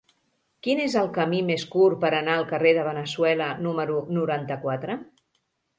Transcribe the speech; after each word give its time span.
Quin 0.67 0.79
és 0.85 0.95
el 1.01 1.09
camí 1.17 1.41
més 1.51 1.67
curt 1.75 2.01
per 2.05 2.11
anar 2.21 2.39
al 2.39 2.49
carrer 2.55 2.73
de 2.79 2.89
Veneçuela 2.89 3.53
número 3.69 4.03
noranta-quatre? 4.21 4.99